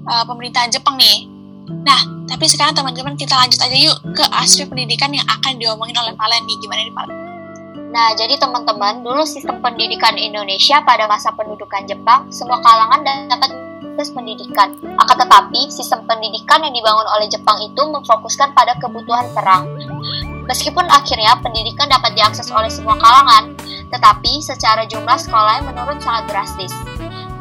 uh, 0.07 0.23
pemerintahan 0.25 0.71
Jepang 0.73 0.97
nih. 0.97 1.29
Nah, 1.71 2.01
Tapi 2.31 2.47
sekarang 2.47 2.71
teman-teman 2.71 3.19
kita 3.19 3.35
lanjut 3.35 3.59
aja 3.59 3.75
yuk 3.75 3.97
ke 4.15 4.23
aspek 4.39 4.63
pendidikan 4.71 5.11
yang 5.11 5.27
akan 5.27 5.59
diomongin 5.59 5.95
oleh 5.99 6.15
Valen 6.15 6.47
nih. 6.47 6.57
Gimana 6.63 6.81
nih 6.87 6.95
Valen? 6.95 7.17
Nah, 7.91 8.07
jadi 8.15 8.39
teman-teman, 8.39 9.03
dulu 9.03 9.27
sistem 9.27 9.59
pendidikan 9.59 10.15
Indonesia 10.15 10.79
pada 10.87 11.11
masa 11.11 11.35
pendudukan 11.35 11.83
Jepang, 11.83 12.31
semua 12.31 12.63
kalangan 12.63 13.03
dapat 13.03 13.51
akses 13.95 14.15
pendidikan. 14.15 14.73
Akan 14.97 15.17
tetapi, 15.19 15.67
sistem 15.67 16.07
pendidikan 16.07 16.63
yang 16.63 16.73
dibangun 16.73 17.07
oleh 17.11 17.27
Jepang 17.27 17.59
itu 17.59 17.83
memfokuskan 17.83 18.55
pada 18.55 18.79
kebutuhan 18.79 19.27
perang. 19.35 19.67
Meskipun 20.47 20.87
akhirnya 20.89 21.37
pendidikan 21.39 21.87
dapat 21.87 22.17
diakses 22.17 22.49
oleh 22.49 22.71
semua 22.71 22.97
kalangan, 22.97 23.53
tetapi 23.91 24.41
secara 24.41 24.87
jumlah 24.87 25.15
sekolahnya 25.19 25.69
menurun 25.69 25.99
sangat 26.01 26.31
drastis. 26.31 26.73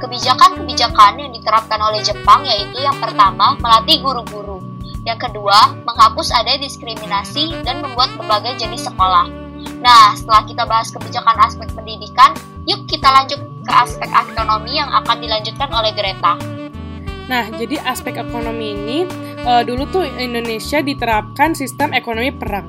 Kebijakan-kebijakan 0.01 1.21
yang 1.21 1.31
diterapkan 1.33 1.81
oleh 1.81 2.01
Jepang 2.01 2.45
yaitu 2.45 2.81
yang 2.81 2.97
pertama, 3.01 3.57
melatih 3.61 4.01
guru-guru. 4.01 4.61
Yang 5.05 5.29
kedua, 5.29 5.81
menghapus 5.89 6.29
adanya 6.37 6.69
diskriminasi 6.69 7.57
dan 7.65 7.81
membuat 7.81 8.13
berbagai 8.21 8.61
jenis 8.61 8.85
sekolah. 8.85 9.29
Nah, 9.81 10.13
setelah 10.13 10.45
kita 10.45 10.65
bahas 10.69 10.93
kebijakan 10.93 11.37
aspek 11.41 11.69
pendidikan, 11.73 12.37
yuk 12.69 12.85
kita 12.85 13.09
lanjut 13.09 13.41
ke 13.61 13.73
aspek 13.73 14.09
ekonomi 14.09 14.81
yang 14.81 14.91
akan 14.91 15.17
dilanjutkan 15.21 15.71
oleh 15.71 15.93
Greta. 15.93 16.35
Nah, 17.31 17.47
jadi 17.55 17.79
aspek 17.87 18.19
ekonomi 18.19 18.75
ini 18.75 18.99
uh, 19.47 19.63
dulu 19.63 19.87
tuh 19.87 20.05
Indonesia 20.19 20.83
diterapkan 20.83 21.55
sistem 21.55 21.95
ekonomi 21.95 22.35
perang. 22.35 22.67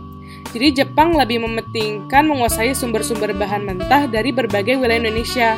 Jadi 0.52 0.84
Jepang 0.84 1.16
lebih 1.16 1.42
mementingkan 1.42 2.28
menguasai 2.28 2.76
sumber-sumber 2.76 3.32
bahan 3.34 3.66
mentah 3.66 4.06
dari 4.06 4.30
berbagai 4.30 4.78
wilayah 4.78 5.02
Indonesia. 5.02 5.58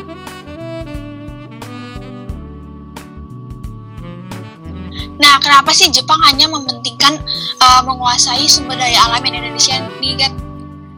Nah, 5.17 5.39
kenapa 5.39 5.71
sih 5.71 5.89
Jepang 5.89 6.19
hanya 6.29 6.51
mementingkan 6.51 7.15
uh, 7.59 7.81
menguasai 7.83 8.45
sumber 8.45 8.75
daya 8.75 9.01
alam 9.07 9.23
Indonesia 9.23 9.81
nih, 9.97 10.15
Gat? 10.19 10.42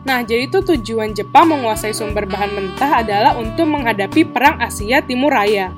Nah, 0.05 0.21
jadi 0.21 0.45
itu 0.45 0.61
tujuan 0.61 1.17
Jepang 1.17 1.49
menguasai 1.49 1.89
sumber 1.89 2.29
bahan 2.29 2.53
mentah 2.53 3.01
adalah 3.01 3.33
untuk 3.41 3.65
menghadapi 3.65 4.29
Perang 4.29 4.61
Asia 4.61 5.01
Timur 5.01 5.33
Raya. 5.33 5.73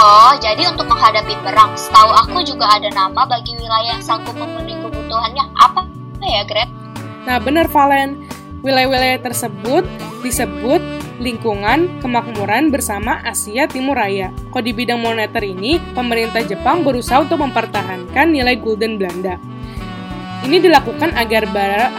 Oh, 0.00 0.32
jadi 0.42 0.64
untuk 0.72 0.88
menghadapi 0.88 1.38
perang, 1.44 1.76
setahu 1.76 2.08
aku 2.08 2.40
juga 2.40 2.66
ada 2.72 2.88
nama 2.88 3.28
bagi 3.28 3.52
wilayah 3.52 3.94
yang 3.94 4.02
sanggup 4.02 4.32
memenuhi 4.32 4.80
kebutuhannya. 4.80 5.44
Apa 5.60 5.86
ya, 6.24 6.42
Gret? 6.48 6.72
Nah, 7.28 7.36
benar 7.36 7.68
Valen. 7.68 8.26
Wilayah-wilayah 8.64 9.20
tersebut 9.20 9.84
disebut 10.24 10.80
lingkungan 11.20 12.00
kemakmuran 12.00 12.72
bersama 12.72 13.20
Asia 13.22 13.68
Timur 13.68 14.00
Raya. 14.00 14.32
Kok 14.50 14.64
di 14.64 14.72
bidang 14.72 15.04
moneter 15.04 15.44
ini, 15.44 15.76
pemerintah 15.92 16.42
Jepang 16.48 16.80
berusaha 16.80 17.20
untuk 17.20 17.38
mempertahankan 17.44 18.32
nilai 18.32 18.56
gulden 18.56 18.96
Belanda. 18.96 19.36
Ini 20.40 20.56
dilakukan 20.56 21.12
agar 21.20 21.44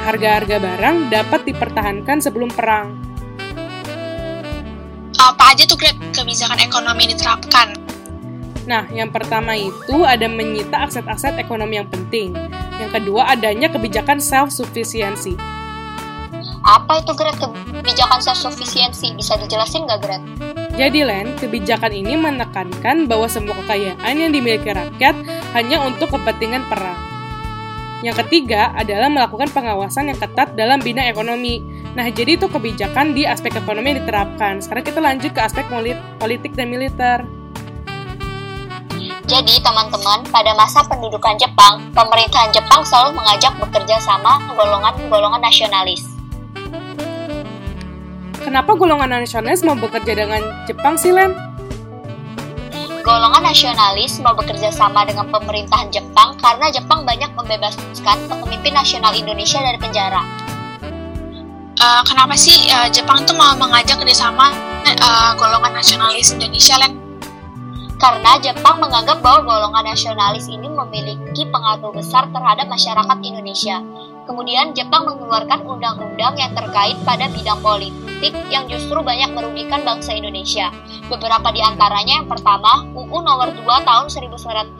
harga-harga 0.09 0.57
barang 0.57 0.95
dapat 1.13 1.41
dipertahankan 1.45 2.17
sebelum 2.25 2.49
perang. 2.49 2.97
Apa 5.21 5.53
aja 5.53 5.69
tuh 5.69 5.77
kebijakan 6.09 6.57
ekonomi 6.57 7.05
yang 7.05 7.13
diterapkan? 7.13 7.77
Nah, 8.65 8.89
yang 8.89 9.13
pertama 9.13 9.53
itu 9.53 10.01
ada 10.01 10.25
menyita 10.25 10.89
aset-aset 10.89 11.37
ekonomi 11.37 11.77
yang 11.77 11.89
penting. 11.89 12.33
Yang 12.81 12.97
kedua, 12.97 13.29
adanya 13.29 13.69
kebijakan 13.69 14.17
self-sufficiency. 14.17 15.37
Apa 16.65 17.05
itu, 17.05 17.13
Gret, 17.13 17.37
kebijakan 17.37 18.21
self-sufficiency? 18.25 19.13
Bisa 19.13 19.37
dijelasin 19.37 19.85
nggak, 19.85 19.99
Gret? 20.01 20.23
Jadi, 20.77 21.05
Len, 21.05 21.37
kebijakan 21.37 21.93
ini 21.93 22.17
menekankan 22.17 23.05
bahwa 23.05 23.29
semua 23.29 23.53
kekayaan 23.65 24.15
yang 24.17 24.33
dimiliki 24.33 24.73
rakyat 24.73 25.13
hanya 25.53 25.77
untuk 25.85 26.09
kepentingan 26.09 26.65
perang. 26.65 27.10
Yang 28.01 28.25
ketiga 28.25 28.73
adalah 28.73 29.13
melakukan 29.13 29.53
pengawasan 29.53 30.09
yang 30.09 30.17
ketat 30.17 30.57
dalam 30.57 30.81
bidang 30.81 31.05
ekonomi. 31.05 31.61
Nah, 31.93 32.09
jadi 32.09 32.33
itu 32.33 32.49
kebijakan 32.49 33.13
di 33.13 33.29
aspek 33.29 33.53
ekonomi 33.53 33.93
yang 33.93 34.01
diterapkan. 34.01 34.57
Sekarang 34.57 34.85
kita 34.85 34.97
lanjut 34.97 35.29
ke 35.29 35.41
aspek 35.41 35.69
politik 36.17 36.57
dan 36.57 36.73
militer. 36.73 37.21
Jadi, 39.29 39.53
teman-teman, 39.61 40.25
pada 40.33 40.51
masa 40.57 40.81
pendudukan 40.81 41.37
Jepang, 41.37 41.93
pemerintahan 41.93 42.49
Jepang 42.49 42.81
selalu 42.81 43.21
mengajak 43.21 43.53
bekerja 43.61 44.01
sama 44.01 44.41
golongan-golongan 44.57 45.39
nasionalis. 45.45 46.03
Kenapa 48.41 48.73
golongan 48.73 49.21
nasionalis 49.21 49.61
mau 49.61 49.77
bekerja 49.77 50.17
dengan 50.17 50.41
Jepang 50.65 50.97
sih, 50.97 51.13
Len? 51.13 51.50
Golongan 53.01 53.41
nasionalis 53.41 54.21
mau 54.21 54.37
bekerja 54.37 54.69
sama 54.69 55.01
dengan 55.09 55.25
pemerintahan 55.33 55.89
Jepang 55.89 56.37
karena 56.37 56.69
Jepang 56.69 57.01
banyak 57.01 57.33
membebaskan 57.33 58.29
pemimpin 58.29 58.77
nasional 58.77 59.09
Indonesia 59.17 59.57
dari 59.57 59.81
penjara. 59.81 60.21
Uh, 61.81 62.05
kenapa 62.05 62.37
sih 62.37 62.69
uh, 62.69 62.85
Jepang 62.93 63.25
tuh 63.25 63.33
mau 63.33 63.57
mengajak 63.57 63.97
kerjasama 63.97 64.53
uh, 65.01 65.33
golongan 65.33 65.81
nasionalis 65.81 66.37
Indonesia, 66.37 66.77
Len? 66.77 66.93
Karena 67.97 68.37
Jepang 68.37 68.77
menganggap 68.77 69.17
bahwa 69.25 69.49
golongan 69.49 69.97
nasionalis 69.97 70.45
ini 70.45 70.69
memiliki 70.69 71.49
pengaruh 71.49 71.89
besar 71.97 72.29
terhadap 72.29 72.69
masyarakat 72.69 73.17
Indonesia. 73.25 73.81
Kemudian 74.29 74.77
Jepang 74.77 75.09
mengeluarkan 75.09 75.65
undang-undang 75.65 76.37
yang 76.37 76.53
terkait 76.53 77.01
pada 77.01 77.25
bidang 77.33 77.57
politik 77.65 78.10
yang 78.53 78.69
justru 78.69 79.01
banyak 79.01 79.33
merugikan 79.33 79.81
bangsa 79.81 80.13
Indonesia. 80.13 80.69
Beberapa 81.09 81.49
di 81.49 81.59
antaranya 81.59 82.21
yang 82.21 82.29
pertama, 82.29 82.85
UU 82.93 83.17
nomor 83.25 83.49
2 83.51 83.65
tahun 83.65 84.05
1942 84.07 84.77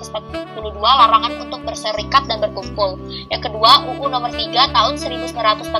larangan 0.79 1.33
untuk 1.41 1.65
berserikat 1.65 2.29
dan 2.29 2.39
berkumpul. 2.39 3.01
Yang 3.33 3.49
kedua, 3.49 3.83
UU 3.89 4.05
nomor 4.05 4.29
3 4.29 4.71
tahun 4.71 4.93
1942 4.95 5.71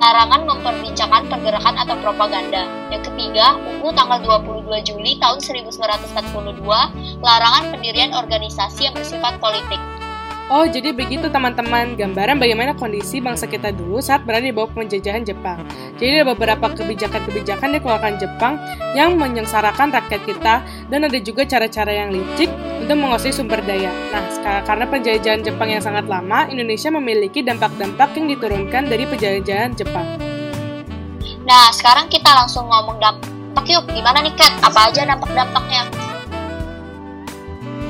larangan 0.00 0.40
memperbincangkan 0.48 1.22
pergerakan 1.28 1.74
atau 1.78 1.94
propaganda. 2.00 2.64
Yang 2.88 3.12
ketiga, 3.12 3.58
UU 3.60 3.92
tanggal 3.92 4.18
22 4.22 4.86
Juli 4.86 5.20
tahun 5.20 5.38
1942 5.42 7.20
larangan 7.20 7.64
pendirian 7.70 8.16
organisasi 8.16 8.90
yang 8.90 8.94
bersifat 8.94 9.36
politik. 9.42 10.03
Oh, 10.52 10.68
jadi 10.68 10.92
begitu 10.92 11.32
teman-teman, 11.32 11.96
gambaran 11.96 12.36
bagaimana 12.36 12.76
kondisi 12.76 13.16
bangsa 13.16 13.48
kita 13.48 13.72
dulu 13.72 13.96
saat 14.04 14.28
berada 14.28 14.44
di 14.44 14.52
bawah 14.52 14.68
penjajahan 14.76 15.24
Jepang. 15.24 15.64
Jadi 15.96 16.20
ada 16.20 16.36
beberapa 16.36 16.68
kebijakan-kebijakan 16.68 17.72
yang 17.72 17.76
dikeluarkan 17.80 18.14
Jepang 18.20 18.60
yang 18.92 19.16
menyengsarakan 19.16 19.88
rakyat 19.88 20.20
kita 20.28 20.60
dan 20.92 21.00
ada 21.00 21.16
juga 21.16 21.48
cara-cara 21.48 21.96
yang 21.96 22.12
licik 22.12 22.52
untuk 22.84 22.92
menguasai 22.92 23.32
sumber 23.32 23.64
daya. 23.64 23.88
Nah, 24.12 24.60
karena 24.68 24.84
penjajahan 24.84 25.40
Jepang 25.40 25.72
yang 25.72 25.80
sangat 25.80 26.04
lama, 26.12 26.44
Indonesia 26.52 26.92
memiliki 26.92 27.40
dampak-dampak 27.40 28.12
yang 28.12 28.28
diturunkan 28.36 28.84
dari 28.84 29.08
penjajahan 29.08 29.72
Jepang. 29.72 30.04
Nah, 31.48 31.72
sekarang 31.72 32.12
kita 32.12 32.28
langsung 32.36 32.68
ngomong 32.68 33.00
dampak 33.00 33.64
yuk. 33.64 33.88
Gimana 33.96 34.20
nih, 34.20 34.36
Kat? 34.36 34.52
Apa 34.60 34.92
aja 34.92 35.08
dampak-dampaknya? 35.08 35.88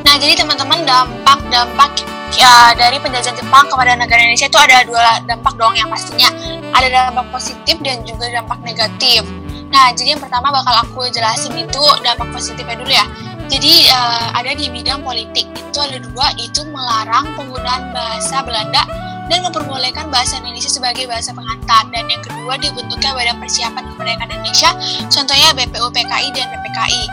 Nah, 0.07 0.15
jadi 0.23 0.39
teman-teman 0.39 0.87
dampak-dampak 0.87 2.14
ya 2.33 2.73
dari 2.73 2.97
penjajahan 2.97 3.37
Jepang 3.37 3.69
kepada 3.69 3.93
negara 3.99 4.25
Indonesia 4.25 4.49
itu 4.49 4.61
ada 4.61 4.81
dua 4.89 5.21
dampak 5.29 5.55
dong 5.61 5.77
yang 5.77 5.93
pastinya 5.93 6.33
ada 6.75 6.89
dampak 6.91 7.29
positif 7.31 7.77
dan 7.85 8.03
juga 8.03 8.33
dampak 8.33 8.59
negatif. 8.65 9.23
Nah, 9.71 9.91
jadi 9.91 10.15
yang 10.15 10.23
pertama 10.23 10.55
bakal 10.55 10.75
aku 10.87 11.11
jelasin 11.11 11.55
itu 11.59 11.83
dampak 12.03 12.31
positifnya 12.31 12.77
dulu 12.79 12.93
ya. 12.95 13.07
Jadi 13.51 13.91
uh, 13.91 14.31
ada 14.35 14.55
di 14.55 14.71
bidang 14.71 15.03
politik. 15.03 15.47
Itu 15.55 15.79
ada 15.83 15.99
dua 15.99 16.31
itu 16.39 16.63
melarang 16.71 17.35
penggunaan 17.35 17.91
bahasa 17.91 18.43
Belanda 18.47 18.87
dan 19.27 19.43
memperbolehkan 19.43 20.11
bahasa 20.15 20.39
Indonesia 20.39 20.71
sebagai 20.71 21.11
bahasa 21.11 21.35
pengantar. 21.35 21.91
Dan 21.91 22.07
yang 22.07 22.23
kedua 22.23 22.55
dibentuknya 22.59 23.11
Badan 23.15 23.37
Persiapan 23.43 23.83
Kemerdekaan 23.95 24.31
Indonesia 24.31 24.71
contohnya 25.11 25.49
BPU 25.59 25.87
PKI 25.91 26.29
dan 26.31 26.47
PPKI 26.55 27.05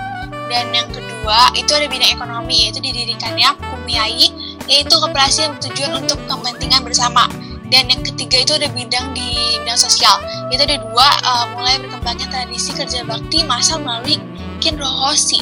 dan 0.52 0.68
yang 0.76 0.90
kedua 0.92 1.48
itu 1.56 1.72
ada 1.72 1.88
bidang 1.88 2.12
ekonomi 2.12 2.68
yaitu 2.68 2.84
didirikannya 2.84 3.56
Kumiai 3.72 4.28
yaitu 4.70 4.94
kooperasi 4.98 5.48
yang 5.48 5.54
bertujuan 5.58 5.92
untuk 6.02 6.20
kepentingan 6.26 6.82
bersama. 6.86 7.26
Dan 7.72 7.88
yang 7.88 8.04
ketiga 8.04 8.44
itu 8.44 8.52
ada 8.60 8.68
bidang 8.68 9.16
di 9.16 9.56
bidang 9.64 9.80
sosial. 9.80 10.20
Itu 10.52 10.68
ada 10.68 10.76
dua, 10.84 11.08
uh, 11.24 11.46
mulai 11.56 11.80
berkembangnya 11.80 12.28
tradisi 12.28 12.76
kerja 12.76 13.08
bakti 13.08 13.48
masal 13.48 13.80
melalui 13.80 14.20
Kinrohoshi. 14.60 15.40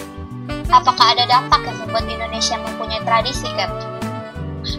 Apakah 0.70 1.18
ada 1.18 1.26
dampak 1.26 1.66
yang 1.66 1.82
membuat 1.82 2.06
Indonesia 2.06 2.62
mempunyai 2.62 3.02
tradisi, 3.02 3.50
kan? 3.58 3.74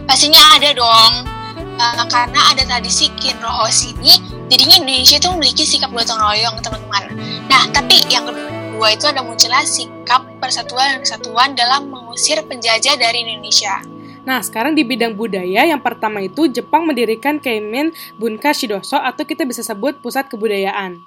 Pastinya 0.07 0.55
ada 0.55 0.71
dong. 0.71 1.27
Uh, 1.75 2.07
karena 2.07 2.39
ada 2.55 2.63
tradisi 2.63 3.11
Kinrohoshi 3.19 3.99
ini, 3.99 4.15
jadinya 4.47 4.79
Indonesia 4.79 5.19
itu 5.19 5.27
memiliki 5.35 5.63
sikap 5.67 5.91
gotong 5.91 6.23
royong, 6.23 6.55
teman-teman. 6.63 7.03
Nah, 7.51 7.67
tapi 7.75 7.99
yang 8.07 8.23
kedua 8.23 8.95
itu 8.95 9.11
ada 9.11 9.19
munculnya 9.19 9.67
sikap 9.67 10.23
persatuan 10.39 10.95
dan 10.95 10.99
kesatuan 11.03 11.49
dalam 11.59 11.91
mengusir 11.91 12.39
penjajah 12.47 12.95
dari 12.95 13.27
Indonesia. 13.27 13.90
Nah, 14.21 14.37
sekarang 14.45 14.77
di 14.77 14.85
bidang 14.85 15.17
budaya, 15.17 15.65
yang 15.65 15.81
pertama 15.81 16.21
itu 16.21 16.45
Jepang 16.45 16.85
mendirikan 16.85 17.41
Keimin 17.41 17.89
Bunka 18.21 18.53
Shidoso 18.53 19.01
atau 19.01 19.25
kita 19.25 19.49
bisa 19.49 19.65
sebut 19.65 19.97
pusat 19.97 20.29
kebudayaan. 20.29 21.01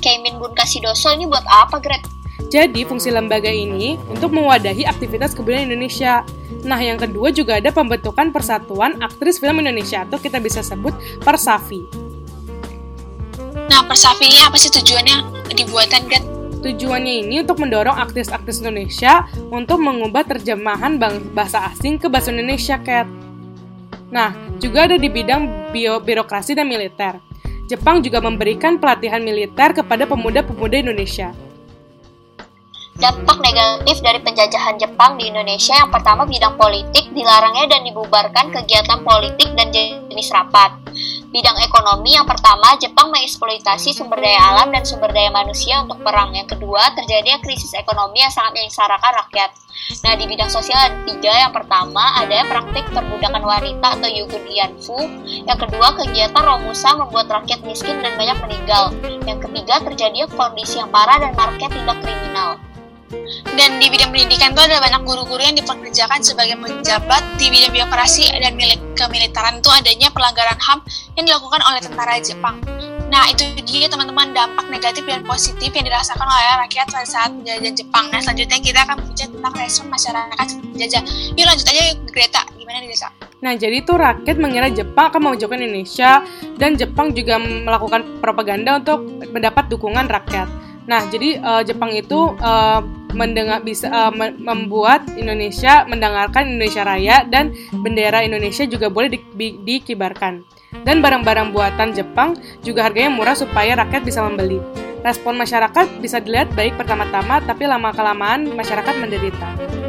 Keimin 0.00 0.40
Bunka 0.40 0.64
Shidoso 0.64 1.12
ini 1.12 1.28
buat 1.28 1.44
apa, 1.44 1.76
Gret? 1.80 2.00
Jadi, 2.48 2.88
fungsi 2.88 3.12
lembaga 3.12 3.52
ini 3.52 4.00
untuk 4.08 4.32
mewadahi 4.32 4.88
aktivitas 4.88 5.36
kebudayaan 5.36 5.68
Indonesia. 5.68 6.24
Nah, 6.64 6.80
yang 6.80 6.96
kedua 6.96 7.28
juga 7.28 7.60
ada 7.60 7.68
pembentukan 7.68 8.32
Persatuan 8.32 8.96
Aktris 9.04 9.36
Film 9.36 9.60
Indonesia 9.60 10.08
atau 10.08 10.16
kita 10.16 10.40
bisa 10.40 10.64
sebut 10.64 10.96
Persafi. 11.20 11.84
Nah, 13.68 13.84
Persafi 13.84 14.24
ini 14.24 14.40
apa 14.40 14.56
sih 14.56 14.72
tujuannya 14.72 15.52
dibuatan, 15.52 16.08
Gat? 16.08 16.33
Tujuannya 16.64 17.28
ini 17.28 17.44
untuk 17.44 17.60
mendorong 17.60 17.92
aktris-aktris 18.08 18.64
Indonesia 18.64 19.28
untuk 19.52 19.84
mengubah 19.84 20.24
terjemahan 20.24 20.96
bahasa 21.36 21.68
asing 21.68 22.00
ke 22.00 22.08
bahasa 22.08 22.32
Indonesia, 22.32 22.80
Kat. 22.80 23.04
Nah, 24.08 24.32
juga 24.56 24.88
ada 24.88 24.96
di 24.96 25.12
bidang 25.12 25.68
bio 25.76 26.00
birokrasi 26.00 26.56
dan 26.56 26.64
militer. 26.64 27.20
Jepang 27.68 28.00
juga 28.00 28.24
memberikan 28.24 28.80
pelatihan 28.80 29.20
militer 29.20 29.76
kepada 29.76 30.08
pemuda-pemuda 30.08 30.80
Indonesia. 30.80 31.36
Dampak 32.96 33.42
negatif 33.44 34.00
dari 34.00 34.24
penjajahan 34.24 34.80
Jepang 34.80 35.20
di 35.20 35.28
Indonesia 35.28 35.76
yang 35.76 35.92
pertama 35.92 36.24
bidang 36.24 36.56
politik 36.56 37.12
dilarangnya 37.12 37.76
dan 37.76 37.84
dibubarkan 37.84 38.54
kegiatan 38.54 39.04
politik 39.04 39.52
dan 39.52 39.68
jenis 39.68 40.32
rapat. 40.32 40.80
Bidang 41.34 41.58
ekonomi 41.66 42.14
yang 42.14 42.30
pertama 42.30 42.78
Jepang 42.78 43.10
mengeksploitasi 43.10 43.90
sumber 43.90 44.22
daya 44.22 44.54
alam 44.54 44.70
dan 44.70 44.86
sumber 44.86 45.10
daya 45.10 45.34
manusia 45.34 45.82
untuk 45.82 45.98
perang. 45.98 46.30
Yang 46.30 46.54
kedua 46.54 46.94
terjadinya 46.94 47.42
krisis 47.42 47.74
ekonomi 47.74 48.22
yang 48.22 48.30
sangat 48.30 48.54
menyengsarakan 48.54 49.26
rakyat. 49.26 49.50
Nah 50.06 50.14
di 50.14 50.30
bidang 50.30 50.46
sosial 50.46 50.78
ada 50.78 50.94
tiga. 51.02 51.34
Yang 51.34 51.58
pertama 51.58 52.22
ada 52.22 52.46
praktik 52.46 52.86
perbudakan 52.94 53.42
wanita 53.42 53.98
atau 53.98 54.06
yugun 54.14 54.46
yanfu. 54.46 54.98
Yang 55.26 55.58
kedua 55.66 55.98
kegiatan 55.98 56.38
Romusa 56.38 56.94
membuat 57.02 57.26
rakyat 57.26 57.66
miskin 57.66 57.98
dan 57.98 58.14
banyak 58.14 58.38
meninggal. 58.38 58.94
Yang 59.26 59.50
ketiga 59.50 59.82
terjadinya 59.82 60.30
kondisi 60.38 60.78
yang 60.78 60.94
parah 60.94 61.18
dan 61.18 61.34
rakyat 61.34 61.74
tidak 61.74 61.98
kriminal. 61.98 62.62
Dan 63.54 63.78
di 63.78 63.86
bidang 63.86 64.10
pendidikan 64.10 64.50
itu 64.56 64.62
ada 64.64 64.82
banyak 64.82 65.02
guru-guru 65.06 65.42
yang 65.42 65.54
dipekerjakan 65.54 66.20
sebagai 66.24 66.58
penjabat 66.58 67.22
di 67.38 67.46
bidang 67.52 67.70
birokrasi 67.70 68.32
dan 68.34 68.56
milik 68.58 68.80
kemiliteran 68.98 69.62
itu 69.62 69.70
adanya 69.70 70.08
pelanggaran 70.10 70.58
HAM 70.58 70.78
yang 71.14 71.24
dilakukan 71.28 71.60
oleh 71.62 71.80
tentara 71.80 72.18
Jepang. 72.18 72.58
Nah, 73.14 73.30
itu 73.30 73.46
dia 73.62 73.86
teman-teman 73.86 74.34
dampak 74.34 74.66
negatif 74.72 75.06
dan 75.06 75.22
positif 75.22 75.70
yang 75.70 75.86
dirasakan 75.86 76.26
oleh 76.26 76.66
rakyat 76.66 76.90
pada 76.90 77.06
saat 77.06 77.30
penjajahan 77.30 77.76
Jepang. 77.76 78.10
Nah, 78.10 78.18
selanjutnya 78.18 78.58
kita 78.58 78.80
akan 78.82 78.96
bicara 79.06 79.30
tentang 79.30 79.54
respon 79.54 79.86
masyarakat 79.92 80.46
penjajah. 80.74 81.02
Yuk 81.38 81.46
lanjut 81.46 81.66
aja 81.70 81.82
Greta, 82.10 82.42
gimana 82.58 82.82
nih 82.82 82.88
Greta? 82.90 83.08
Nah, 83.44 83.52
jadi 83.54 83.76
itu 83.84 83.92
rakyat 83.92 84.36
mengira 84.40 84.68
Jepang 84.72 85.12
akan 85.12 85.20
memojokkan 85.30 85.60
Indonesia 85.60 86.24
dan 86.56 86.80
Jepang 86.80 87.12
juga 87.12 87.36
melakukan 87.38 88.18
propaganda 88.18 88.80
untuk 88.80 89.04
mendapat 89.30 89.68
dukungan 89.68 90.08
rakyat. 90.08 90.48
Nah, 90.84 91.08
jadi 91.08 91.40
uh, 91.40 91.62
Jepang 91.64 91.92
itu 91.96 92.36
uh, 92.40 92.80
mendengar 93.16 93.62
bisa 93.62 93.88
uh, 93.88 94.12
membuat 94.36 95.06
Indonesia 95.16 95.86
mendengarkan 95.88 96.50
Indonesia 96.50 96.82
Raya 96.84 97.24
dan 97.24 97.54
bendera 97.72 98.20
Indonesia 98.20 98.68
juga 98.68 98.92
boleh 98.92 99.08
di, 99.14 99.18
di, 99.32 99.48
dikibarkan. 99.64 100.44
Dan 100.82 101.00
barang-barang 101.00 101.54
buatan 101.54 101.94
Jepang 101.94 102.34
juga 102.66 102.90
harganya 102.90 103.14
murah 103.14 103.38
supaya 103.38 103.78
rakyat 103.78 104.02
bisa 104.02 104.20
membeli. 104.26 104.58
Respon 105.06 105.36
masyarakat 105.36 106.00
bisa 106.00 106.18
dilihat 106.18 106.50
baik 106.56 106.74
pertama-tama, 106.80 107.40
tapi 107.44 107.68
lama-kelamaan 107.68 108.50
masyarakat 108.56 108.94
menderita. 108.98 109.83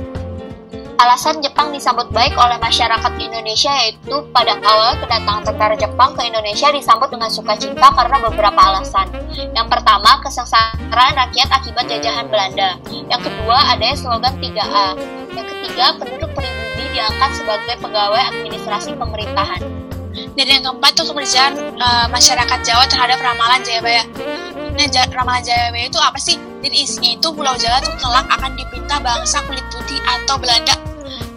Alasan 0.95 1.43
Jepang 1.43 1.75
disambut 1.75 2.07
baik 2.15 2.31
oleh 2.39 2.55
masyarakat 2.55 3.11
Indonesia 3.19 3.67
yaitu 3.83 4.15
pada 4.31 4.55
awal 4.63 4.95
kedatangan 5.03 5.43
tentara 5.43 5.75
Jepang 5.75 6.15
ke 6.15 6.23
Indonesia 6.23 6.71
disambut 6.71 7.11
dengan 7.11 7.27
sukacita 7.27 7.91
karena 7.91 8.17
beberapa 8.23 8.55
alasan. 8.55 9.11
Yang 9.51 9.67
pertama, 9.67 10.23
kesengsaraan 10.23 11.13
rakyat 11.19 11.49
akibat 11.51 11.91
jajahan 11.91 12.31
Belanda. 12.31 12.79
Yang 13.11 13.27
kedua, 13.27 13.75
adanya 13.75 13.95
slogan 13.99 14.39
3A. 14.39 14.87
Yang 15.35 15.47
ketiga, 15.51 15.85
penduduk 15.99 16.31
pribumi 16.31 16.85
diangkat 16.95 17.31
sebagai 17.43 17.75
pegawai 17.83 18.21
administrasi 18.31 18.95
pemerintahan. 18.95 19.61
Dan 20.15 20.47
yang 20.47 20.63
keempat 20.63 20.95
kepercayaan 20.95 21.55
uh, 21.75 22.07
masyarakat 22.07 22.59
Jawa 22.63 22.87
terhadap 22.87 23.19
ramalan 23.19 23.59
Jayabaya. 23.67 24.03
Nah, 24.75 25.07
ramalan 25.16 25.40
Jayabaya 25.40 25.88
itu 25.88 25.96
apa 25.96 26.20
sih? 26.20 26.35
Jadi 26.59 26.83
isinya 26.83 27.16
itu 27.16 27.27
Pulau 27.31 27.55
Jawa 27.55 27.79
tuh 27.79 27.96
kelak 27.96 28.27
akan 28.27 28.59
dipinta 28.59 29.00
bangsa 29.00 29.40
kulit 29.48 29.64
putih 29.72 30.00
atau 30.03 30.35
Belanda 30.35 30.75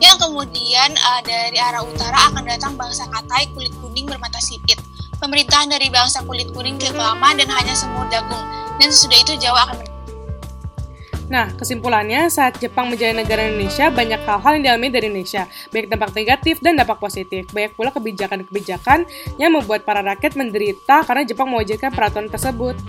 yang 0.03 0.19
kemudian 0.19 0.91
uh, 0.95 1.21
dari 1.23 1.59
arah 1.59 1.83
utara 1.83 2.31
akan 2.35 2.43
datang 2.47 2.75
bangsa 2.75 3.07
Katai 3.07 3.51
kulit 3.55 3.71
kuning 3.79 4.11
bermata 4.11 4.43
sipit. 4.43 4.79
Pemerintahan 5.23 5.71
dari 5.71 5.87
bangsa 5.91 6.23
kulit 6.27 6.51
kuning 6.51 6.79
ke 6.79 6.91
Kelama 6.91 7.35
dan 7.35 7.51
hanya 7.51 7.75
semur 7.75 8.07
dagung. 8.11 8.43
Dan 8.79 8.91
sesudah 8.91 9.19
itu 9.23 9.35
Jawa 9.39 9.71
akan 9.71 9.87
Nah, 11.29 11.53
kesimpulannya, 11.61 12.33
saat 12.33 12.57
Jepang 12.57 12.89
menjadi 12.89 13.13
negara 13.13 13.45
Indonesia, 13.45 13.93
banyak 13.93 14.17
hal-hal 14.25 14.53
yang 14.57 14.65
dialami 14.65 14.89
dari 14.89 15.13
Indonesia, 15.13 15.45
baik 15.69 15.93
dampak 15.93 16.17
negatif 16.17 16.57
dan 16.65 16.81
dampak 16.81 16.97
positif. 16.97 17.45
Banyak 17.53 17.77
pula 17.77 17.93
kebijakan-kebijakan 17.93 19.05
yang 19.37 19.53
membuat 19.53 19.85
para 19.85 20.01
rakyat 20.01 20.41
menderita 20.41 21.05
karena 21.05 21.29
Jepang 21.29 21.53
mewajibkan 21.53 21.93
peraturan 21.93 22.33
tersebut. 22.33 22.81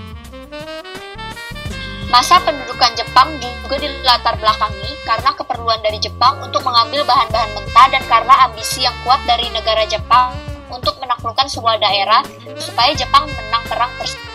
Masa 2.10 2.42
pendudukan 2.42 2.90
Jepang 2.98 3.38
juga 3.38 3.78
dilatar 3.78 4.34
belakangi 4.42 4.98
karena 5.06 5.30
keperluan 5.38 5.78
dari 5.86 6.02
Jepang 6.02 6.42
untuk 6.42 6.66
mengambil 6.66 7.06
bahan-bahan 7.06 7.54
mentah 7.54 7.88
dan 7.94 8.04
karena 8.10 8.34
ambisi 8.50 8.82
yang 8.82 8.98
kuat 9.06 9.22
dari 9.30 9.46
negara 9.54 9.86
Jepang 9.86 10.34
untuk 10.74 10.98
menaklukkan 10.98 11.46
sebuah 11.46 11.78
daerah 11.78 12.26
supaya 12.58 12.98
Jepang 12.98 13.30
menang 13.30 13.62
perang 13.70 13.94
tersebut. 14.02 14.26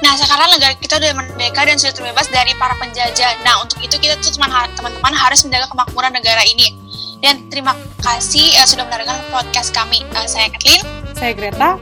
Nah, 0.00 0.16
sekarang 0.16 0.48
negara 0.56 0.72
kita 0.72 0.96
sudah 0.96 1.16
merdeka 1.16 1.60
dan 1.68 1.76
sudah 1.76 1.94
terbebas 1.96 2.32
dari 2.32 2.56
para 2.56 2.72
penjajah. 2.80 3.44
Nah, 3.44 3.60
untuk 3.60 3.80
itu 3.84 3.96
kita 4.00 4.16
tuh 4.24 4.32
teman-teman 4.40 5.12
harus 5.12 5.44
menjaga 5.44 5.68
kemakmuran 5.68 6.12
negara 6.16 6.44
ini. 6.48 6.72
Dan 7.20 7.48
terima 7.52 7.72
kasih 8.04 8.56
uh, 8.60 8.68
sudah 8.68 8.84
mendengarkan 8.88 9.20
podcast 9.32 9.72
kami. 9.72 10.04
Uh, 10.12 10.28
saya 10.28 10.48
Kathleen. 10.48 10.84
Saya 11.16 11.32
Greta. 11.32 11.76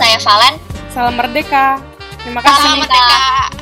Saya 0.00 0.16
Valen. 0.20 0.54
Salam 0.92 1.14
merdeka. 1.16 1.93
Terima 2.24 2.40
kasih. 2.40 2.80
Kak. 2.88 3.54